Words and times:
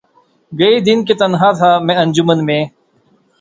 گئے 0.51 0.75
دن 0.85 0.99
کہ 1.05 1.13
تنہا 1.19 1.49
تھا 1.59 1.71
میں 1.85 1.95
انجمن 2.03 2.39
میں 2.47 2.61